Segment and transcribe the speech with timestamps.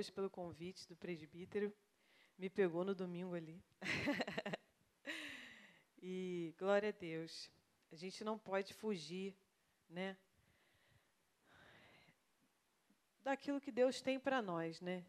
[0.00, 1.70] Deus pelo convite do presbítero.
[2.38, 3.62] Me pegou no domingo ali.
[6.00, 7.50] e glória a Deus.
[7.92, 9.36] A gente não pode fugir,
[9.90, 10.16] né?
[13.22, 15.04] Daquilo que Deus tem para nós, né?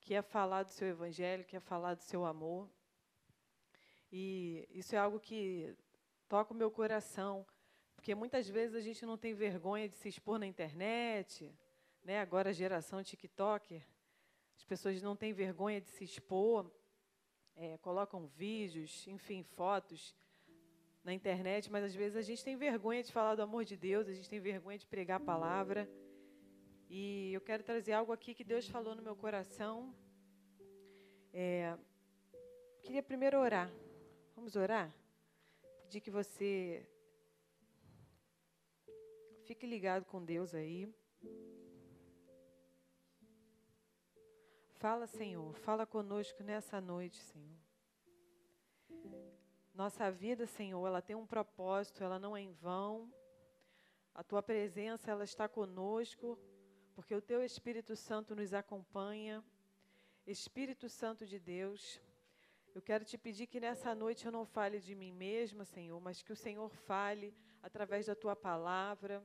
[0.00, 2.70] Que é falar do seu evangelho, que é falar do seu amor.
[4.12, 5.76] E isso é algo que
[6.28, 7.44] toca o meu coração,
[7.96, 11.52] porque muitas vezes a gente não tem vergonha de se expor na internet,
[12.04, 12.20] né?
[12.20, 13.84] Agora a geração TikToker,
[14.60, 16.70] as pessoas não têm vergonha de se expor,
[17.56, 20.14] é, colocam vídeos, enfim, fotos
[21.02, 24.06] na internet, mas às vezes a gente tem vergonha de falar do amor de Deus,
[24.06, 25.88] a gente tem vergonha de pregar a palavra.
[26.90, 29.94] E eu quero trazer algo aqui que Deus falou no meu coração.
[31.32, 31.74] É,
[32.82, 33.72] queria primeiro orar.
[34.36, 34.94] Vamos orar?
[35.84, 36.86] Pedir que você
[39.46, 40.86] fique ligado com Deus aí.
[44.80, 47.60] Fala, Senhor, fala conosco nessa noite, Senhor.
[49.74, 53.12] Nossa vida, Senhor, ela tem um propósito, ela não é em vão.
[54.14, 56.38] A tua presença, ela está conosco,
[56.94, 59.44] porque o teu Espírito Santo nos acompanha.
[60.26, 62.00] Espírito Santo de Deus,
[62.74, 66.22] eu quero te pedir que nessa noite eu não fale de mim mesma, Senhor, mas
[66.22, 69.22] que o Senhor fale através da tua palavra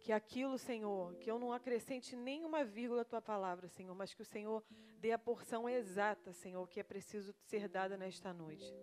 [0.00, 4.22] que aquilo, Senhor, que eu não acrescente nenhuma vírgula à tua palavra, Senhor, mas que
[4.22, 4.64] o Senhor
[4.98, 8.74] dê a porção exata, Senhor, que é preciso ser dada nesta noite.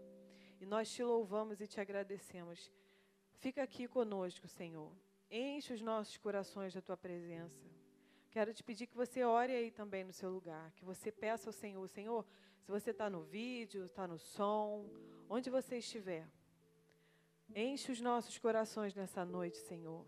[0.61, 2.71] E nós te louvamos e te agradecemos.
[3.39, 4.91] Fica aqui conosco, Senhor.
[5.29, 7.67] Enche os nossos corações da tua presença.
[8.29, 11.53] Quero te pedir que você ore aí também no seu lugar, que você peça ao
[11.53, 12.25] Senhor, Senhor,
[12.61, 14.85] se você está no vídeo, está no som,
[15.29, 16.27] onde você estiver,
[17.55, 20.05] enche os nossos corações nessa noite, Senhor.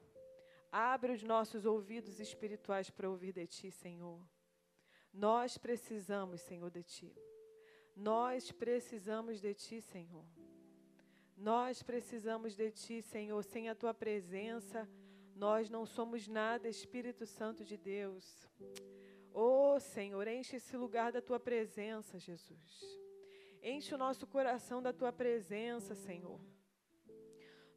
[0.72, 4.19] Abre os nossos ouvidos espirituais para ouvir de Ti, Senhor.
[5.12, 7.16] Nós precisamos, Senhor, de Ti.
[7.96, 10.25] Nós precisamos de Ti, Senhor.
[11.35, 13.44] Nós precisamos de Ti, Senhor.
[13.44, 14.88] Sem a Tua presença,
[15.35, 18.47] nós não somos nada, Espírito Santo de Deus.
[19.34, 23.00] Oh, Senhor, enche esse lugar da Tua presença, Jesus.
[23.63, 26.40] Enche o nosso coração da Tua presença, Senhor.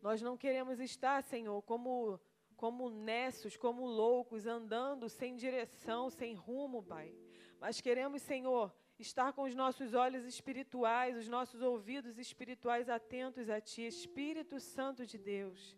[0.00, 2.20] Nós não queremos estar, Senhor, como
[2.62, 7.12] como nessos, como loucos, andando sem direção, sem rumo, Pai.
[7.58, 13.60] Mas queremos, Senhor, estar com os nossos olhos espirituais, os nossos ouvidos espirituais atentos a
[13.60, 15.76] Ti, Espírito Santo de Deus.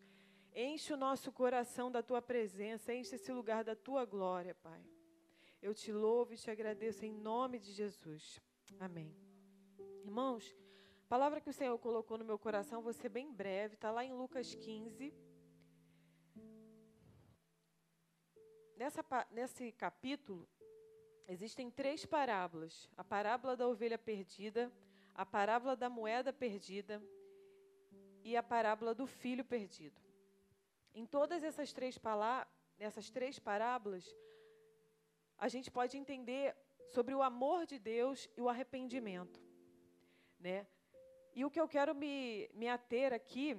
[0.55, 4.84] Enche o nosso coração da Tua presença, enche esse lugar da Tua glória, Pai.
[5.62, 8.43] Eu te louvo e te agradeço em nome de Jesus.
[8.78, 9.16] Amém.
[10.05, 10.55] Irmãos,
[11.05, 14.05] a palavra que o Senhor colocou no meu coração, vou ser bem breve, está lá
[14.05, 15.15] em Lucas 15.
[18.77, 20.49] Nessa, nesse capítulo,
[21.29, 24.73] existem três parábolas: a parábola da ovelha perdida,
[25.15, 27.03] a parábola da moeda perdida
[28.23, 30.01] e a parábola do filho perdido.
[30.95, 31.99] Em todas essas três,
[32.79, 34.05] nessas três parábolas,
[35.37, 36.57] a gente pode entender
[36.89, 39.43] sobre o amor de Deus e o arrependimento.
[40.39, 40.67] Né?
[41.34, 43.59] E o que eu quero me, me ater aqui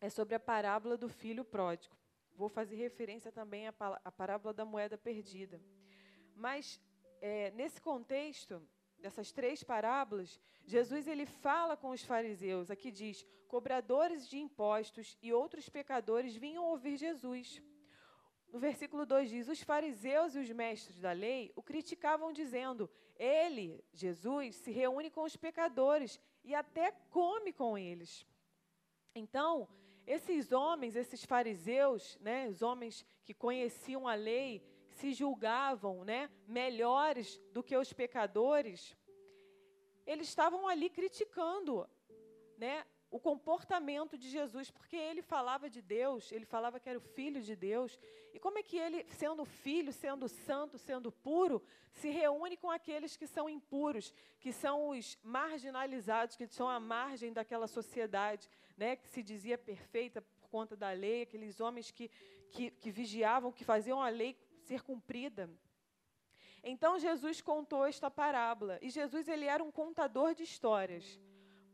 [0.00, 1.96] é sobre a parábola do filho pródigo.
[2.34, 5.60] Vou fazer referência também à, parábola da moeda perdida.
[6.34, 6.80] Mas,
[7.20, 8.62] é, nesse contexto,
[8.98, 12.70] dessas três parábolas, Jesus ele fala com os fariseus.
[12.70, 17.62] Aqui diz: cobradores de impostos e outros pecadores vinham ouvir Jesus.
[18.52, 23.84] No versículo 2 diz: Os fariseus e os mestres da lei o criticavam, dizendo: Ele,
[23.92, 28.26] Jesus, se reúne com os pecadores e até come com eles.
[29.14, 29.68] Então,
[30.10, 34.60] esses homens, esses fariseus, né, os homens que conheciam a lei,
[34.90, 38.96] se julgavam né, melhores do que os pecadores,
[40.04, 41.88] eles estavam ali criticando
[42.58, 47.08] né, o comportamento de Jesus, porque ele falava de Deus, ele falava que era o
[47.18, 47.98] filho de Deus.
[48.32, 51.62] E como é que ele, sendo filho, sendo santo, sendo puro,
[51.92, 57.32] se reúne com aqueles que são impuros, que são os marginalizados, que são à margem
[57.32, 58.48] daquela sociedade,
[58.80, 62.10] né, que se dizia perfeita por conta da lei, aqueles homens que,
[62.50, 65.50] que, que vigiavam, que faziam a lei ser cumprida.
[66.64, 71.20] Então Jesus contou esta parábola, e Jesus ele era um contador de histórias.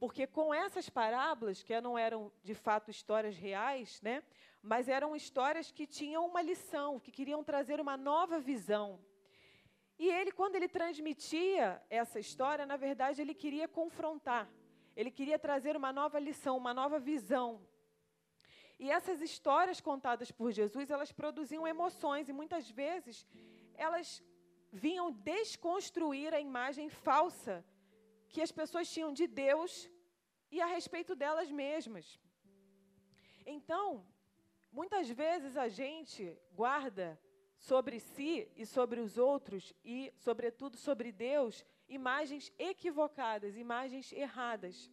[0.00, 4.20] Porque com essas parábolas, que não eram de fato histórias reais, né,
[4.61, 8.99] mas eram histórias que tinham uma lição, que queriam trazer uma nova visão.
[9.97, 14.50] E ele, quando ele transmitia essa história, na verdade, ele queria confrontar,
[14.96, 17.60] ele queria trazer uma nova lição, uma nova visão.
[18.78, 23.26] E essas histórias contadas por Jesus, elas produziam emoções e muitas vezes
[23.75, 24.22] elas
[24.72, 27.64] vinham desconstruir a imagem falsa
[28.28, 29.88] que as pessoas tinham de Deus
[30.50, 32.19] e a respeito delas mesmas.
[33.46, 34.06] Então,
[34.72, 37.19] muitas vezes a gente guarda
[37.58, 44.91] sobre si e sobre os outros e, sobretudo, sobre Deus, imagens equivocadas, imagens erradas.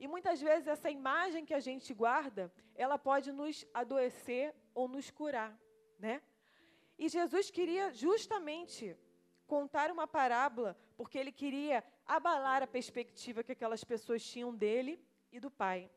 [0.00, 5.10] E muitas vezes essa imagem que a gente guarda, ela pode nos adoecer ou nos
[5.10, 5.58] curar,
[5.98, 6.22] né?
[6.96, 8.96] E Jesus queria justamente
[9.46, 15.02] contar uma parábola, porque ele queria abalar a perspectiva que aquelas pessoas tinham dele
[15.32, 15.90] e do Pai.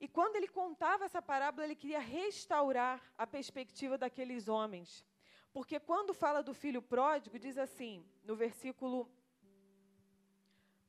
[0.00, 5.04] E quando ele contava essa parábola, ele queria restaurar a perspectiva daqueles homens.
[5.52, 9.10] Porque quando fala do filho pródigo, diz assim, no versículo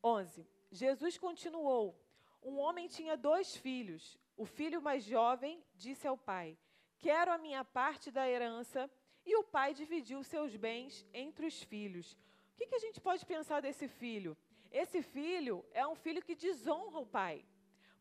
[0.02, 1.98] 11: Jesus continuou:
[2.42, 4.18] Um homem tinha dois filhos.
[4.36, 6.58] O filho mais jovem disse ao pai:
[6.98, 8.90] Quero a minha parte da herança.
[9.26, 12.12] E o pai dividiu seus bens entre os filhos.
[12.52, 14.36] O que, que a gente pode pensar desse filho?
[14.70, 17.42] Esse filho é um filho que desonra o pai.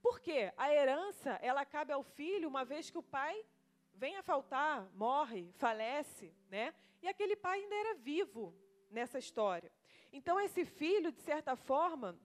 [0.02, 0.52] Por quê?
[0.58, 3.46] A herança, ela cabe ao filho uma vez que o pai
[3.96, 6.74] vem a faltar, morre, falece, né?
[7.02, 8.54] E aquele pai ainda era vivo
[8.90, 9.72] nessa história.
[10.12, 12.18] Então esse filho, de certa forma,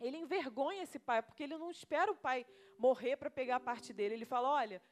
[0.00, 2.46] ele envergonha esse pai, porque ele não espera o pai
[2.78, 4.14] morrer para pegar a parte dele.
[4.14, 4.82] Ele fala: "Olha,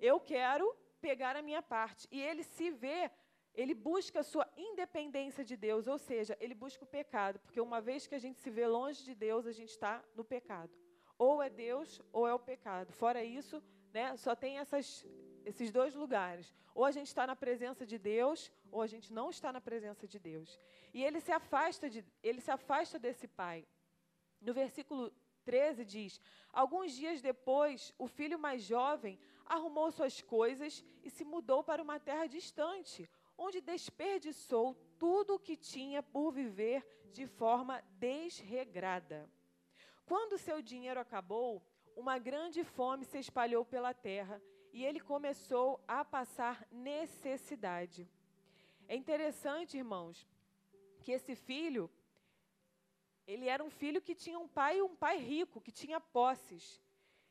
[0.00, 2.06] eu quero pegar a minha parte".
[2.10, 3.10] E ele se vê,
[3.54, 7.80] ele busca a sua independência de Deus, ou seja, ele busca o pecado, porque uma
[7.80, 10.70] vez que a gente se vê longe de Deus, a gente está no pecado.
[11.18, 12.92] Ou é Deus ou é o pecado.
[12.92, 13.62] Fora isso,
[13.92, 15.06] né, só tem essas,
[15.44, 16.54] esses dois lugares.
[16.74, 20.06] Ou a gente está na presença de Deus, ou a gente não está na presença
[20.06, 20.60] de Deus.
[20.92, 23.66] E ele se afasta, de, ele se afasta desse pai.
[24.40, 25.12] No versículo
[25.44, 26.20] 13 diz:
[26.52, 32.00] Alguns dias depois, o filho mais jovem arrumou suas coisas e se mudou para uma
[32.00, 39.28] terra distante, onde desperdiçou tudo o que tinha por viver de forma desregrada.
[40.06, 41.62] Quando seu dinheiro acabou,
[41.94, 44.40] uma grande fome se espalhou pela terra
[44.72, 48.08] e ele começou a passar necessidade.
[48.88, 50.26] É interessante, irmãos,
[51.00, 51.90] que esse filho,
[53.26, 56.80] ele era um filho que tinha um pai, um pai rico, que tinha posses.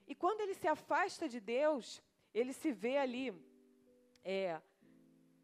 [0.07, 2.01] E quando ele se afasta de Deus,
[2.33, 3.33] ele se vê ali,
[4.23, 4.61] é,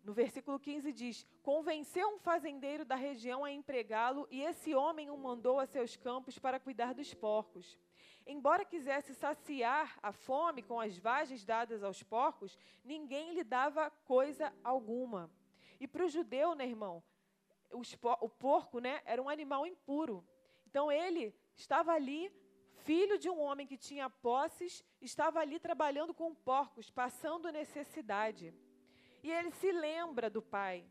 [0.04, 5.18] no versículo 15 diz: Convenceu um fazendeiro da região a empregá-lo, e esse homem o
[5.18, 7.78] mandou a seus campos para cuidar dos porcos.
[8.28, 14.54] Embora quisesse saciar a fome com as vagens dadas aos porcos, ninguém lhe dava coisa
[14.62, 15.32] alguma.
[15.80, 17.02] E para o judeu, né, irmão,
[17.72, 20.28] o porco né, era um animal impuro.
[20.66, 22.30] Então ele estava ali,
[22.84, 28.54] filho de um homem que tinha posses, estava ali trabalhando com porcos, passando necessidade.
[29.24, 30.86] E ele se lembra do pai.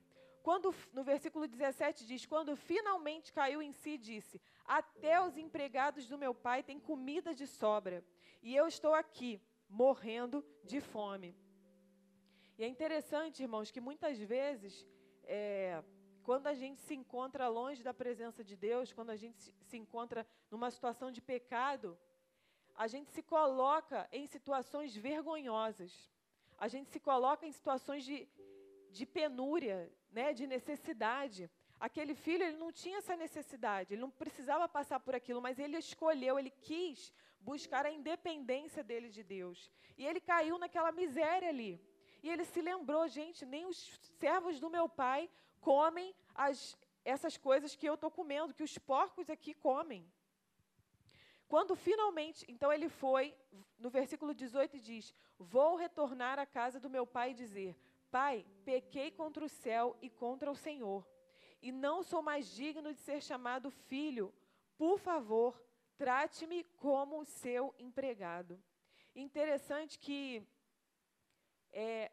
[0.46, 6.16] Quando, no versículo 17 diz: Quando finalmente caiu em si, disse: Até os empregados do
[6.16, 8.04] meu pai têm comida de sobra,
[8.40, 11.34] e eu estou aqui, morrendo de fome.
[12.56, 14.86] E é interessante, irmãos, que muitas vezes,
[15.24, 15.82] é,
[16.22, 20.24] quando a gente se encontra longe da presença de Deus, quando a gente se, encontra
[20.48, 21.98] numa situação de pecado,
[22.76, 25.92] a gente se coloca em situações vergonhosas
[26.58, 28.26] a gente se coloca em situações de,
[28.90, 31.40] de penúria, né, de necessidade.
[31.86, 35.76] Aquele filho, ele não tinha essa necessidade, ele não precisava passar por aquilo, mas ele
[35.76, 37.12] escolheu, ele quis
[37.50, 39.70] buscar a independência dele de Deus.
[39.98, 41.72] E ele caiu naquela miséria ali.
[42.22, 43.78] E ele se lembrou, gente, nem os
[44.22, 45.28] servos do meu pai
[45.60, 50.02] comem as, essas coisas que eu estou comendo, que os porcos aqui comem.
[51.46, 53.24] Quando finalmente, então ele foi,
[53.78, 57.76] no versículo 18 diz: Vou retornar à casa do meu pai e dizer:
[58.18, 61.06] Pai, pequei contra o céu e contra o Senhor,
[61.60, 64.32] e não sou mais digno de ser chamado filho.
[64.78, 65.62] Por favor,
[65.98, 68.58] trate-me como seu empregado.
[69.14, 70.42] Interessante que
[71.70, 72.10] é,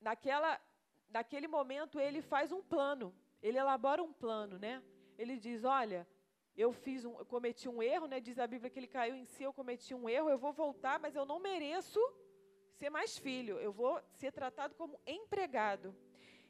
[0.00, 0.60] naquela,
[1.08, 4.82] naquele momento ele faz um plano, ele elabora um plano, né?
[5.16, 6.08] Ele diz: Olha,
[6.56, 8.18] eu fiz um, eu cometi um erro, né?
[8.18, 10.98] Diz a Bíblia que ele caiu em si, eu cometi um erro, eu vou voltar,
[10.98, 12.00] mas eu não mereço
[12.80, 15.88] ser mais filho, eu vou ser tratado como empregado.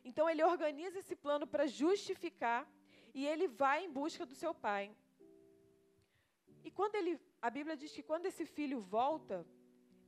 [0.09, 2.63] Então ele organiza esse plano para justificar
[3.13, 4.85] e ele vai em busca do seu pai.
[6.67, 9.45] E quando ele, a Bíblia diz que quando esse filho volta,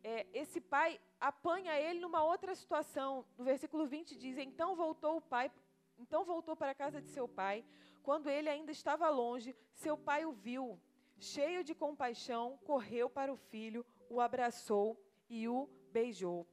[0.05, 3.11] é, esse pai apanha ele numa outra situação.
[3.37, 5.50] No versículo 20 diz: Então voltou o pai,
[5.99, 7.64] então voltou para a casa de seu pai.
[8.00, 10.81] Quando ele ainda estava longe, seu pai o viu.
[11.19, 14.88] Cheio de compaixão, correu para o filho, o abraçou
[15.29, 16.47] e o beijou.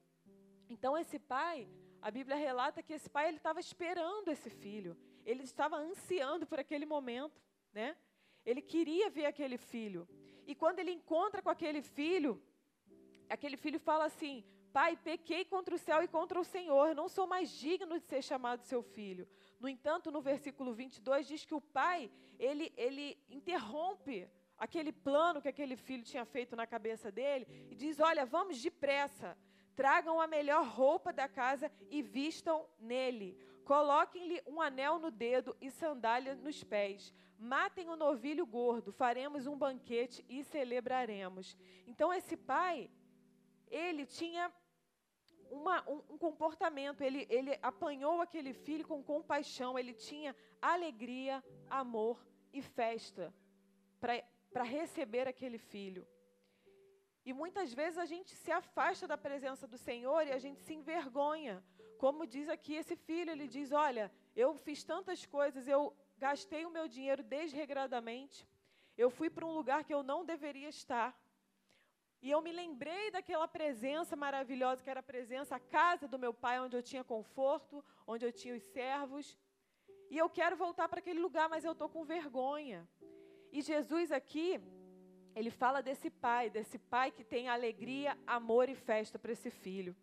[0.70, 1.68] Então esse pai
[2.02, 4.98] a Bíblia relata que esse pai ele estava esperando esse filho.
[5.26, 7.42] Ele estava ansiando por aquele momento,
[7.74, 7.96] né?
[8.46, 10.08] Ele queria ver aquele filho.
[10.48, 12.42] E quando ele encontra com aquele filho,
[13.30, 17.28] aquele filho fala assim: Pai, pequei contra o céu e contra o Senhor, não sou
[17.28, 19.28] mais digno de ser chamado seu filho.
[19.60, 25.48] No entanto, no versículo 22 diz que o pai, ele, ele interrompe aquele plano que
[25.48, 29.38] aquele filho tinha feito na cabeça dele e diz: Olha, vamos depressa,
[29.76, 33.38] tragam a melhor roupa da casa e vistam nele.
[33.64, 37.14] Coloquem-lhe um anel no dedo e sandália nos pés.
[37.38, 41.56] Matem o novilho gordo, faremos um banquete e celebraremos.
[41.88, 42.90] Então, esse pai,
[43.68, 44.52] ele tinha
[45.50, 52.20] uma, um, um, comportamento, ele, ele apanhou aquele filho com compaixão, ele tinha alegria, amor
[52.52, 53.34] e festa
[54.54, 56.08] para receber aquele filho.
[57.26, 60.74] E muitas vezes a gente se afasta da presença do Senhor e a gente se
[60.74, 61.64] envergonha.
[61.98, 66.72] Como diz aqui esse filho, ele diz: Olha, eu fiz tantas coisas, eu gastei o
[66.72, 68.48] meu dinheiro desregradamente,
[68.98, 71.10] eu fui para um lugar que eu não deveria estar.
[72.22, 76.34] E eu me lembrei daquela presença maravilhosa que era a presença, a casa do meu
[76.34, 79.38] pai, onde eu tinha conforto, onde eu tinha os servos.
[80.10, 82.88] E eu quero voltar para aquele lugar, mas eu estou com vergonha.
[83.52, 84.60] E Jesus aqui,
[85.36, 89.96] ele fala desse pai, desse pai que tem alegria, amor e festa para esse filho.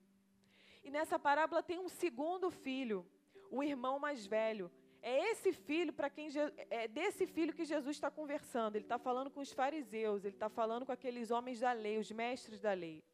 [0.82, 3.06] E nessa parábola tem um segundo filho,
[3.50, 4.70] o irmão mais velho,
[5.02, 6.28] é esse filho para quem
[6.68, 8.74] é desse filho que Jesus está conversando.
[8.74, 12.10] Ele está falando com os fariseus, ele está falando com aqueles homens da lei, os
[12.10, 13.04] mestres da lei.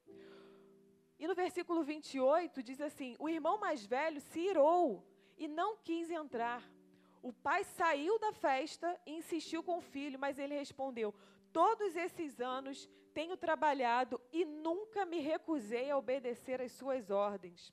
[1.19, 5.05] E no versículo 28 diz assim: O irmão mais velho se irou
[5.37, 6.63] e não quis entrar.
[7.23, 11.15] O pai saiu da festa e insistiu com o filho, mas ele respondeu:
[11.53, 17.73] Todos esses anos tenho trabalhado e nunca me recusei a obedecer às suas ordens.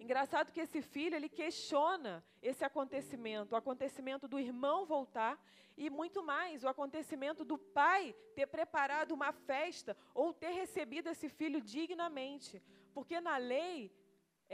[0.00, 5.40] Engraçado que esse filho, ele questiona esse acontecimento, o acontecimento do irmão voltar
[5.76, 11.28] e muito mais, o acontecimento do pai ter preparado uma festa ou ter recebido esse
[11.28, 12.60] filho dignamente.
[12.92, 13.92] Porque na lei,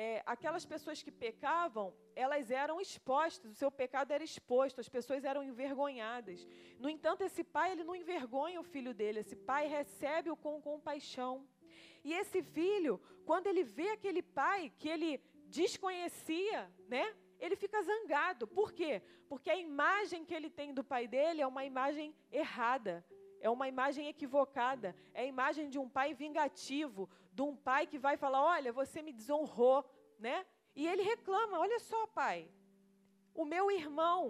[0.00, 5.24] é, aquelas pessoas que pecavam, elas eram expostas, o seu pecado era exposto, as pessoas
[5.24, 6.46] eram envergonhadas.
[6.78, 11.44] No entanto, esse pai, ele não envergonha o filho dele, esse pai recebe-o com compaixão.
[12.04, 17.04] E esse filho, quando ele vê aquele pai que ele desconhecia, né?
[17.40, 18.46] Ele fica zangado.
[18.46, 19.02] Por quê?
[19.28, 23.04] Porque a imagem que ele tem do pai dele é uma imagem errada,
[23.40, 27.99] é uma imagem equivocada, é a imagem de um pai vingativo, de um pai que
[28.07, 29.78] vai falar: "Olha, você me desonrou",
[30.26, 30.37] né?
[30.75, 32.38] E ele reclama: "Olha só, pai,
[33.42, 34.21] o meu irmão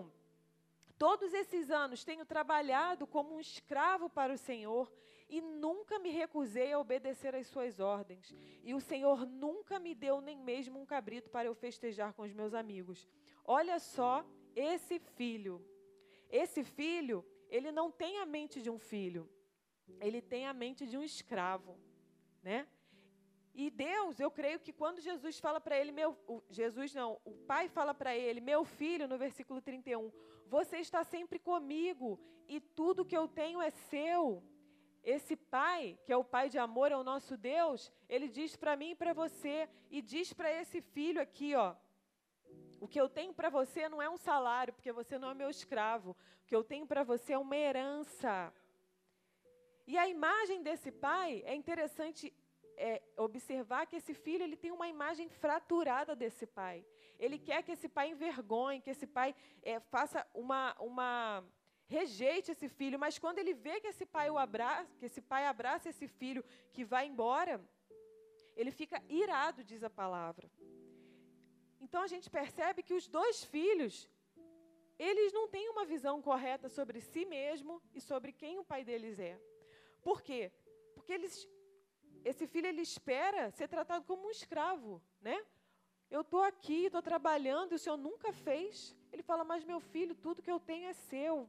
[0.98, 4.92] Todos esses anos tenho trabalhado como um escravo para o Senhor
[5.28, 8.34] e nunca me recusei a obedecer às suas ordens.
[8.64, 12.32] E o Senhor nunca me deu nem mesmo um cabrito para eu festejar com os
[12.32, 13.08] meus amigos.
[13.44, 15.64] Olha só esse filho.
[16.28, 19.30] Esse filho, ele não tem a mente de um filho.
[20.00, 21.78] Ele tem a mente de um escravo,
[22.42, 22.66] né?
[23.54, 26.16] E Deus, eu creio que quando Jesus fala para ele, meu,
[26.48, 30.12] Jesus não, o pai fala para ele, meu filho, no versículo 31,
[30.46, 34.42] você está sempre comigo e tudo que eu tenho é seu.
[35.02, 38.76] Esse pai, que é o pai de amor, é o nosso Deus, ele diz para
[38.76, 41.74] mim e para você, e diz para esse filho aqui, ó.
[42.80, 45.50] O que eu tenho para você não é um salário, porque você não é meu
[45.50, 46.16] escravo.
[46.42, 48.52] O que eu tenho para você é uma herança.
[49.86, 52.32] E a imagem desse pai é interessante
[52.78, 56.84] é, observar que esse filho ele tem uma imagem fraturada desse pai.
[57.18, 61.44] Ele quer que esse pai envergonhe, que esse pai é, faça uma, uma
[61.86, 65.46] rejeite esse filho, mas quando ele vê que esse pai o abraça, que esse pai
[65.46, 67.60] abraça esse filho que vai embora,
[68.54, 70.50] ele fica irado, diz a palavra.
[71.80, 74.08] Então a gente percebe que os dois filhos,
[74.98, 79.18] eles não têm uma visão correta sobre si mesmo e sobre quem o pai deles
[79.18, 79.40] é.
[80.02, 80.52] Por quê?
[80.94, 81.48] Porque eles,
[82.24, 85.44] esse filho ele espera ser tratado como um escravo, né?
[86.10, 88.96] Eu estou aqui, estou trabalhando, e o senhor nunca fez.
[89.12, 91.48] Ele fala, mas meu filho, tudo que eu tenho é seu.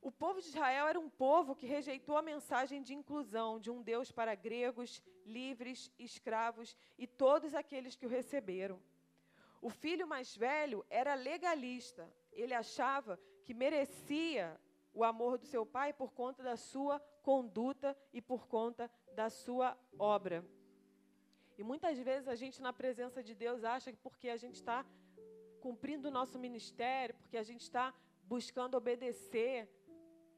[0.00, 3.82] O povo de Israel era um povo que rejeitou a mensagem de inclusão de um
[3.82, 8.80] Deus para gregos, livres, escravos e todos aqueles que o receberam.
[9.60, 12.08] O filho mais velho era legalista.
[12.32, 14.58] Ele achava que merecia
[14.94, 19.68] o amor do seu pai por conta da sua conduta e por conta da sua
[19.98, 20.38] obra.
[21.58, 24.78] E muitas vezes a gente, na presença de Deus, acha que porque a gente está
[25.64, 27.86] cumprindo o nosso ministério, porque a gente está
[28.34, 29.68] buscando obedecer,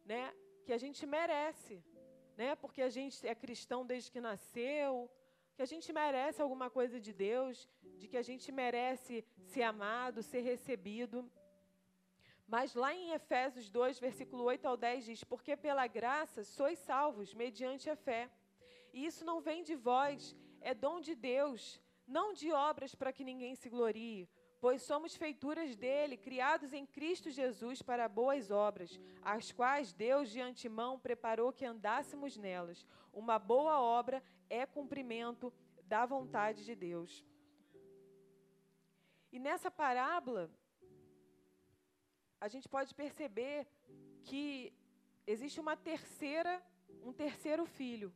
[0.05, 1.77] né, que a gente merece,
[2.37, 2.57] né?
[2.57, 5.09] Porque a gente é cristão desde que nasceu,
[5.55, 7.69] que a gente merece alguma coisa de Deus,
[8.01, 11.31] de que a gente merece ser amado, ser recebido.
[12.55, 17.33] Mas lá em Efésios 2, versículo 8 ao 10 diz: Porque pela graça sois salvos
[17.33, 18.29] mediante a fé.
[18.93, 23.23] E isso não vem de vós, é dom de Deus, não de obras para que
[23.23, 24.29] ninguém se glorie,
[24.61, 30.41] pois somos feituras dele, criados em Cristo Jesus para boas obras, as quais Deus de
[30.41, 32.85] antemão preparou que andássemos nelas.
[33.13, 35.53] Uma boa obra é cumprimento
[35.85, 37.25] da vontade de Deus.
[39.31, 40.51] E nessa parábola,
[42.41, 43.67] a gente pode perceber
[44.25, 44.73] que
[45.27, 46.63] existe uma terceira,
[47.03, 48.13] um terceiro filho.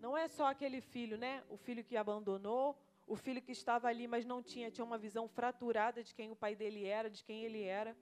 [0.00, 1.42] Não é só aquele filho, né?
[1.48, 5.28] O filho que abandonou, o filho que estava ali, mas não tinha, tinha uma visão
[5.28, 7.96] fraturada de quem o pai dele era, de quem ele era.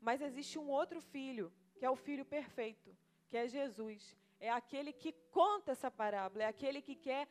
[0.00, 2.96] Mas existe um outro filho, que é o filho perfeito,
[3.28, 4.16] que é Jesus.
[4.38, 7.28] É aquele que conta essa parábola, é aquele que quer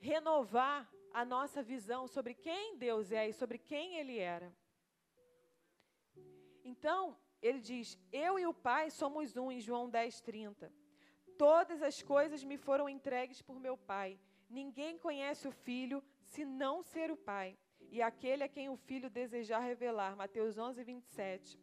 [0.00, 4.52] renovar a nossa visão sobre quem Deus é e sobre quem Ele era.
[6.64, 10.72] Então, ele diz: Eu e o Pai somos um, em João 10, 30.
[11.36, 14.18] Todas as coisas me foram entregues por meu Pai.
[14.48, 17.58] Ninguém conhece o Filho se não ser o Pai,
[17.90, 20.16] e aquele a quem o Filho desejar revelar.
[20.16, 21.60] Mateus 11, 27.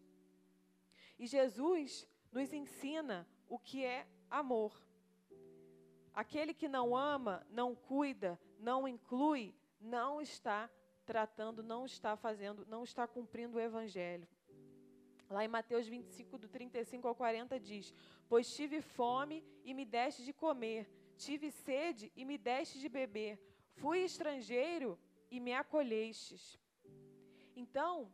[1.18, 4.74] E Jesus nos ensina o que é amor.
[6.14, 10.70] Aquele que não ama, não cuida, não inclui, não está
[11.06, 14.28] tratando, não está fazendo, não está cumprindo o evangelho.
[15.32, 17.94] Lá em Mateus 25, do 35 ao 40, diz:
[18.28, 23.40] Pois tive fome e me deste de comer, tive sede e me deste de beber,
[23.76, 26.60] fui estrangeiro e me acolhestes.
[27.56, 28.14] Então,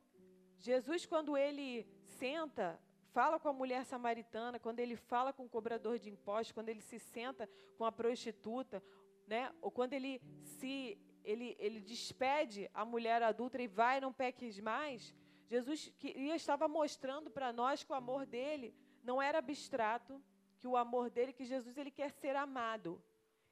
[0.59, 1.87] Jesus, quando ele
[2.19, 2.79] senta
[3.17, 6.81] fala com a mulher samaritana, quando ele fala com o cobrador de impostos, quando ele
[6.81, 8.83] se senta com a prostituta,
[9.25, 9.51] né?
[9.59, 15.15] ou quando ele se ele, ele despede a mulher adulta e vai, não peques mais,
[15.47, 20.21] Jesus queria, estava mostrando para nós que o amor dele não era abstrato,
[20.59, 23.01] que o amor dele, que Jesus ele quer ser amado.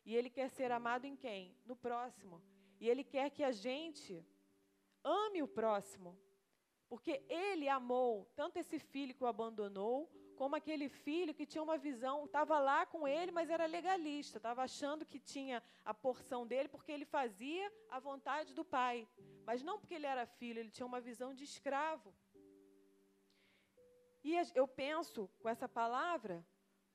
[0.05, 1.55] E ele quer ser amado em quem?
[1.65, 2.41] No próximo.
[2.79, 4.25] E ele quer que a gente
[5.03, 6.17] ame o próximo.
[6.87, 11.77] Porque ele amou tanto esse filho que o abandonou, como aquele filho que tinha uma
[11.77, 16.69] visão, estava lá com ele, mas era legalista, estava achando que tinha a porção dele
[16.69, 19.07] porque ele fazia a vontade do pai.
[19.45, 22.13] Mas não porque ele era filho, ele tinha uma visão de escravo.
[24.23, 26.45] E eu penso com essa palavra,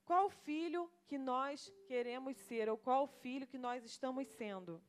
[0.05, 4.83] qual filho que nós queremos ser, ou qual filho que nós estamos sendo?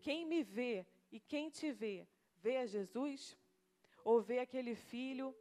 [0.00, 2.06] Quem me vê e quem te vê,
[2.42, 3.38] vê a Jesus?
[4.04, 5.34] Ou vê aquele filho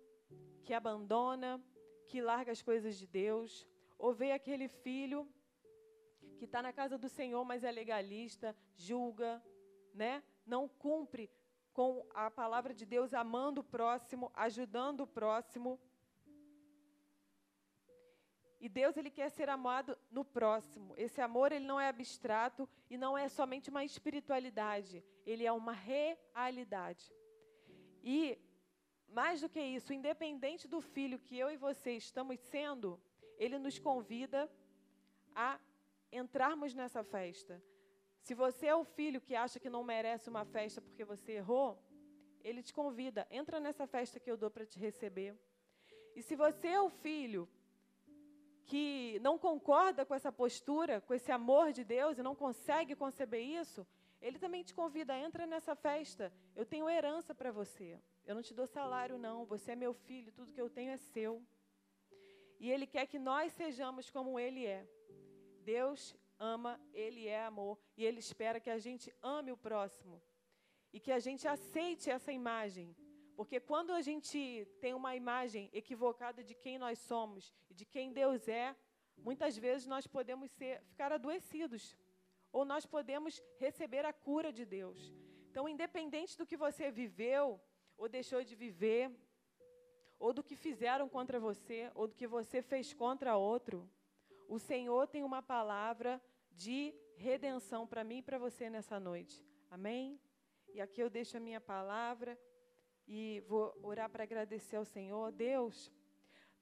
[0.63, 1.59] que abandona,
[2.09, 3.67] que larga as coisas de Deus?
[3.97, 5.19] Ou vê aquele filho
[6.37, 9.31] que está na casa do Senhor, mas é legalista, julga,
[9.93, 10.23] né?
[10.45, 11.29] não cumpre
[11.73, 15.79] com a palavra de Deus, amando o próximo, ajudando o próximo.
[18.59, 20.95] E Deus ele quer ser amado no próximo.
[20.97, 25.73] Esse amor ele não é abstrato e não é somente uma espiritualidade, ele é uma
[25.73, 27.13] realidade.
[28.03, 28.39] E
[29.07, 32.99] mais do que isso, independente do filho que eu e você estamos sendo,
[33.37, 34.49] ele nos convida
[35.35, 35.59] a
[36.11, 37.61] entrarmos nessa festa.
[38.21, 41.81] Se você é o filho que acha que não merece uma festa porque você errou,
[42.43, 45.35] ele te convida, entra nessa festa que eu dou para te receber.
[46.15, 47.47] E se você é o filho
[48.65, 53.41] que não concorda com essa postura, com esse amor de Deus e não consegue conceber
[53.41, 53.87] isso,
[54.21, 56.33] ele também te convida, entra nessa festa.
[56.55, 57.99] Eu tenho herança para você.
[58.27, 59.45] Eu não te dou salário, não.
[59.45, 61.41] Você é meu filho, tudo que eu tenho é seu.
[62.59, 64.85] E Ele quer que nós sejamos como Ele é.
[65.63, 67.79] Deus ama, Ele é amor.
[67.95, 70.21] E Ele espera que a gente ame o próximo.
[70.91, 72.93] E que a gente aceite essa imagem.
[73.37, 78.11] Porque quando a gente tem uma imagem equivocada de quem nós somos e de quem
[78.11, 78.75] Deus é,
[79.15, 81.95] muitas vezes nós podemos ser, ficar adoecidos.
[82.51, 85.13] Ou nós podemos receber a cura de Deus.
[85.49, 87.61] Então, independente do que você viveu,
[87.97, 89.11] ou deixou de viver,
[90.19, 93.89] ou do que fizeram contra você, ou do que você fez contra outro,
[94.47, 99.45] o Senhor tem uma palavra de redenção para mim e para você nessa noite.
[99.69, 100.19] Amém?
[100.73, 102.39] E aqui eu deixo a minha palavra
[103.07, 105.31] e vou orar para agradecer ao Senhor.
[105.31, 105.91] Deus,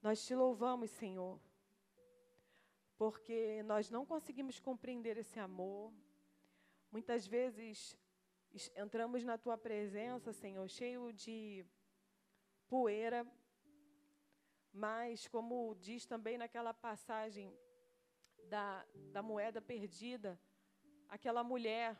[0.02, 1.40] nós te louvamos, Senhor,
[2.96, 5.92] porque nós não conseguimos compreender esse amor.
[6.90, 7.96] Muitas vezes
[8.74, 11.64] entramos na tua presença, Senhor, cheio de
[12.68, 13.26] poeira,
[14.72, 17.56] mas, como diz também naquela passagem
[18.48, 20.38] da, da moeda perdida,
[21.08, 21.98] aquela mulher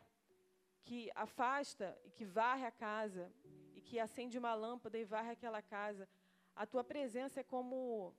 [0.83, 3.31] que afasta e que varre a casa
[3.75, 6.07] e que acende uma lâmpada e varre aquela casa.
[6.55, 8.15] A tua presença é como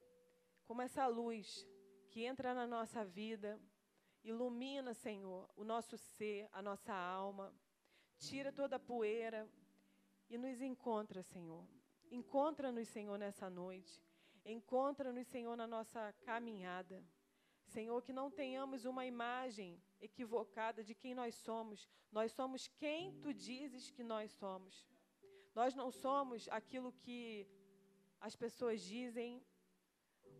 [0.66, 1.66] como essa luz
[2.10, 3.58] que entra na nossa vida,
[4.22, 7.54] ilumina, Senhor, o nosso ser, a nossa alma,
[8.18, 9.48] tira toda a poeira
[10.28, 11.64] e nos encontra, Senhor.
[12.10, 14.02] Encontra-nos, Senhor, nessa noite.
[14.44, 17.02] Encontra-nos, Senhor, na nossa caminhada.
[17.66, 21.88] Senhor, que não tenhamos uma imagem equivocada de quem nós somos.
[22.10, 24.86] Nós somos quem tu dizes que nós somos.
[25.54, 27.46] Nós não somos aquilo que
[28.20, 29.42] as pessoas dizem,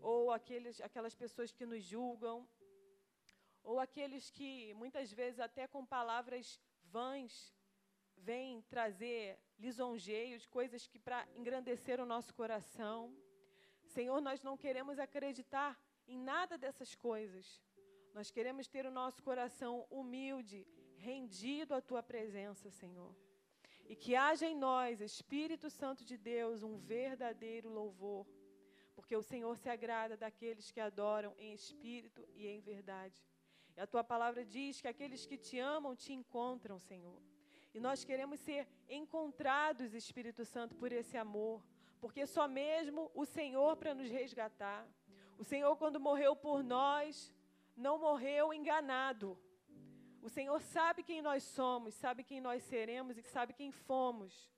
[0.01, 2.49] ou aqueles, aquelas pessoas que nos julgam,
[3.63, 7.53] ou aqueles que muitas vezes até com palavras vãs
[8.23, 13.15] vêm trazer lisonjeios, coisas que para engrandecer o nosso coração.
[13.87, 17.63] Senhor, nós não queremos acreditar em nada dessas coisas.
[18.15, 23.15] Nós queremos ter o nosso coração humilde, rendido à tua presença, Senhor.
[23.89, 28.27] E que haja em nós, Espírito Santo de Deus, um verdadeiro louvor
[28.99, 33.25] porque o Senhor se agrada daqueles que adoram em espírito e em verdade.
[33.77, 37.23] E a tua palavra diz que aqueles que te amam te encontram, Senhor.
[37.75, 41.63] E nós queremos ser encontrados, Espírito Santo, por esse amor,
[42.01, 44.87] porque só mesmo o Senhor para nos resgatar.
[45.37, 47.33] O Senhor, quando morreu por nós,
[47.77, 49.39] não morreu enganado.
[50.21, 54.51] O Senhor sabe quem nós somos, sabe quem nós seremos e sabe quem fomos.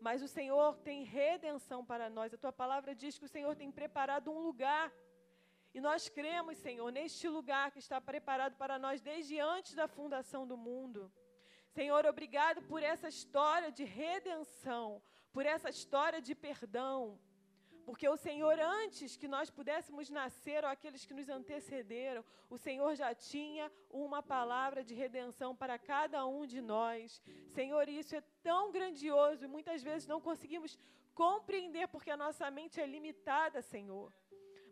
[0.00, 2.32] Mas o Senhor tem redenção para nós.
[2.32, 4.92] A tua palavra diz que o Senhor tem preparado um lugar.
[5.74, 10.46] E nós cremos, Senhor, neste lugar que está preparado para nós desde antes da fundação
[10.46, 11.10] do mundo.
[11.76, 17.18] Senhor, obrigado por essa história de redenção, por essa história de perdão.
[17.86, 22.94] Porque o Senhor, antes que nós pudéssemos nascer, ou aqueles que nos antecederam, o Senhor
[22.94, 27.20] já tinha uma palavra de redenção para cada um de nós.
[27.48, 30.78] Senhor, isso é tão grandioso e muitas vezes não conseguimos
[31.14, 34.12] compreender porque a nossa mente é limitada, Senhor.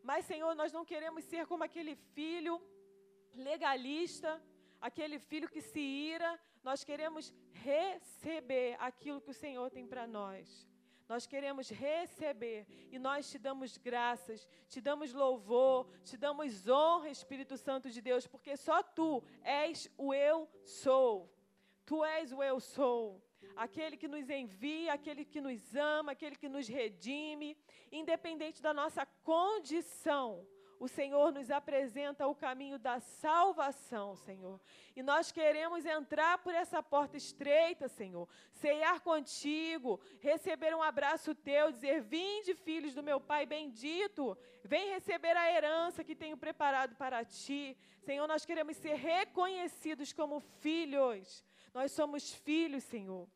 [0.02, 2.54] Mas, Senhor, nós não queremos ser como aquele filho
[3.34, 4.40] legalista,
[4.80, 6.38] aquele filho que se ira.
[6.62, 10.68] Nós queremos receber aquilo que o Senhor tem para nós.
[11.08, 17.56] Nós queremos receber e nós te damos graças, te damos louvor, te damos honra, Espírito
[17.56, 21.34] Santo de Deus, porque só tu és o eu sou.
[21.84, 23.20] Tu és o eu sou.
[23.56, 27.56] Aquele que nos envia, aquele que nos ama, aquele que nos redime,
[27.90, 30.46] independente da nossa condição
[30.80, 34.58] o Senhor nos apresenta o caminho da salvação, Senhor.
[34.96, 41.70] E nós queremos entrar por essa porta estreita, Senhor, ceiar contigo, receber um abraço teu,
[41.70, 47.22] dizer: Vinde, filhos do meu Pai bendito, vem receber a herança que tenho preparado para
[47.26, 47.76] ti.
[48.00, 51.44] Senhor, nós queremos ser reconhecidos como filhos.
[51.74, 53.28] Nós somos filhos, Senhor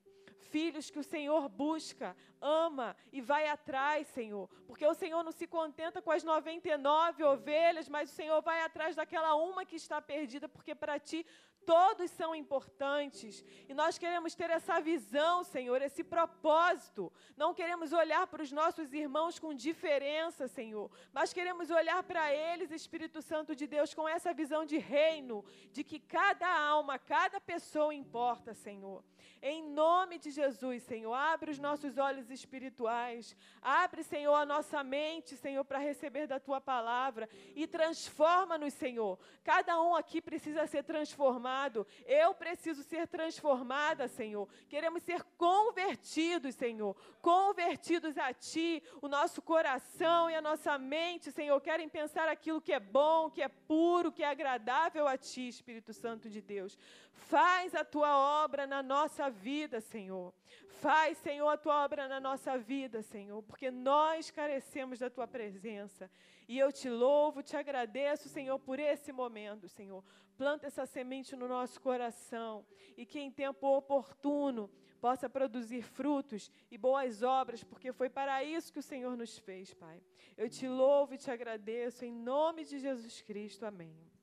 [0.55, 4.49] filhos que o Senhor busca, ama e vai atrás, Senhor.
[4.69, 8.95] Porque o Senhor não se contenta com as 99 ovelhas, mas o Senhor vai atrás
[8.95, 11.27] daquela uma que está perdida, porque para ti
[11.67, 13.45] todos são importantes.
[13.69, 17.13] E nós queremos ter essa visão, Senhor, esse propósito.
[17.37, 22.71] Não queremos olhar para os nossos irmãos com diferença, Senhor, mas queremos olhar para eles,
[22.71, 27.93] Espírito Santo de Deus, com essa visão de reino, de que cada alma, cada pessoa
[27.93, 29.03] importa, Senhor.
[29.43, 33.37] Em nome de Jesus, Senhor, abre os nossos olhos espirituais.
[33.61, 39.19] Abre, Senhor, a nossa mente, Senhor, para receber da tua palavra e transforma-nos, Senhor.
[39.43, 41.87] Cada um aqui precisa ser transformado.
[42.07, 44.49] Eu preciso ser transformada, Senhor.
[44.69, 46.97] Queremos ser convertidos, Senhor.
[47.21, 48.83] Convertidos a ti.
[49.03, 53.43] O nosso coração e a nossa mente, Senhor, querem pensar aquilo que é bom, que
[53.43, 56.79] é puro, que é agradável a ti, Espírito Santo de Deus.
[57.15, 60.33] Faz a tua obra na nossa vida, Senhor.
[60.81, 66.11] Faz, Senhor, a tua obra na nossa vida, Senhor, porque nós carecemos da tua presença.
[66.47, 70.05] E eu te louvo, te agradeço, Senhor, por esse momento, Senhor.
[70.37, 76.77] Planta essa semente no nosso coração e que em tempo oportuno possa produzir frutos e
[76.77, 80.03] boas obras, porque foi para isso que o Senhor nos fez, Pai.
[80.37, 83.65] Eu te louvo e te agradeço em nome de Jesus Cristo.
[83.65, 84.14] Amém.